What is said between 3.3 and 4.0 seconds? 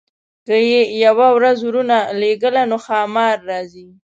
راځي.